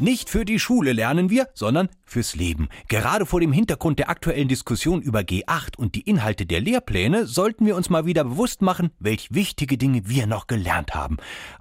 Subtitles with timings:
[0.00, 2.68] Nicht für die Schule lernen wir, sondern fürs Leben.
[2.86, 7.66] Gerade vor dem Hintergrund der aktuellen Diskussion über G8 und die Inhalte der Lehrpläne sollten
[7.66, 11.16] wir uns mal wieder bewusst machen, welch wichtige Dinge wir noch gelernt haben.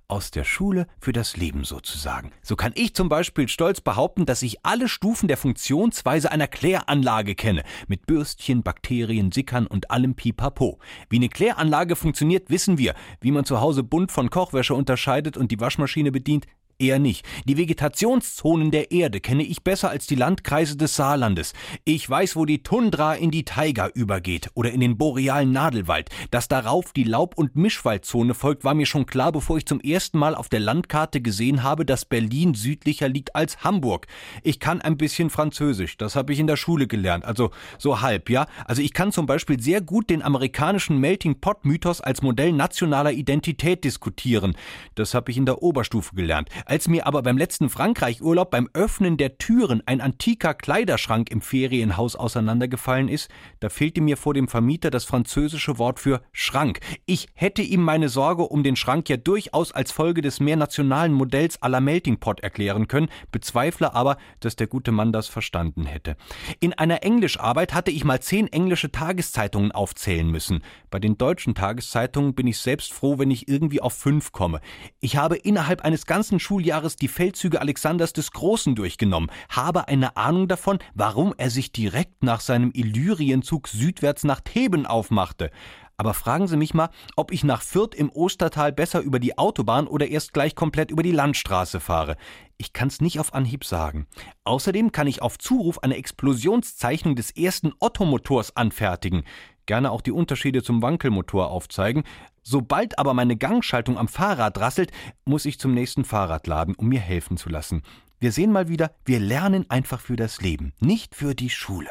[0.08, 2.32] Aus der Schule für das Leben sozusagen.
[2.44, 7.34] So kann ich zum Beispiel stolz behaupten, dass ich alle Stufen der Funktionsweise einer Kläranlage
[7.34, 7.64] kenne.
[7.88, 10.80] Mit Bürstchen, Bakterien, Sickern und allem Pipapo.
[11.10, 12.94] Wie eine Kläranlage funktioniert, wissen wir.
[13.20, 16.46] Wie man zu Hause bunt von Kochwäsche unterscheidet und die Waschmaschine bedient,
[16.80, 17.26] Eher nicht.
[17.46, 21.54] Die Vegetationszonen der Erde kenne ich besser als die Landkreise des Saarlandes.
[21.86, 26.12] Ich weiß, wo die Tundra in die Taiga übergeht oder in den borealen Nadelwald.
[26.30, 30.20] Dass darauf die Laub- und Mischwaldzone folgt, war mir schon klar, bevor ich zum ersten
[30.20, 34.06] Mal auf der Landkarte gesehen habe, dass Berlin südlicher liegt als Hamburg.
[34.44, 38.30] Ich kann ein bisschen Französisch, das habe ich in der Schule gelernt, also so halb,
[38.30, 38.46] ja.
[38.66, 43.14] Also ich kann zum Beispiel sehr gut den amerikanischen Melting Pot Mythos als Modell nationaler
[43.14, 44.56] Identität diskutieren.
[44.94, 46.50] Das habe ich in der Oberstufe gelernt.
[46.70, 52.18] Als mir aber beim letzten Frankreich-Urlaub beim Öffnen der Türen ein antiker Kleiderschrank im Ferienhaus
[52.18, 53.30] auseinandergefallen ist,
[53.62, 56.82] da fehlte mir vor dem Vermieter das französische Wort für Schrank.
[57.06, 61.14] Ich hätte ihm meine Sorge um den Schrank ja durchaus als Folge des mehr nationalen
[61.14, 65.86] Modells à la Melting Pot erklären können, bezweifle aber, dass der gute Mann das verstanden
[65.86, 66.18] hätte.
[66.60, 70.62] In einer Englischarbeit hatte ich mal zehn englische Tageszeitungen aufzählen müssen.
[70.90, 74.60] Bei den deutschen Tageszeitungen bin ich selbst froh, wenn ich irgendwie auf fünf komme.
[75.00, 80.18] Ich habe innerhalb eines ganzen Schul Schuljahres die Feldzüge Alexanders des Großen durchgenommen, habe eine
[80.18, 85.52] Ahnung davon, warum er sich direkt nach seinem Illyrienzug südwärts nach Theben aufmachte.
[85.98, 89.86] Aber fragen Sie mich mal, ob ich nach Fürth im Ostertal besser über die Autobahn
[89.86, 92.18] oder erst gleich komplett über die Landstraße fahre.
[92.58, 94.08] Ich kann's nicht auf Anhieb sagen.
[94.44, 99.26] Außerdem kann ich auf Zuruf eine Explosionszeichnung des ersten Ottomotors anfertigen.
[99.68, 102.04] Gerne auch die Unterschiede zum Wankelmotor aufzeigen.
[102.50, 104.92] Sobald aber meine Gangschaltung am Fahrrad rasselt,
[105.26, 107.82] muss ich zum nächsten Fahrradladen, um mir helfen zu lassen.
[108.22, 111.90] Wir sehen mal wieder, wir lernen einfach für das Leben, nicht für die Schule.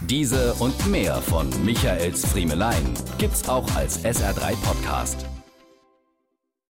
[0.00, 5.24] Diese und mehr von Michaels Friemelein gibt's auch als SR3 Podcast.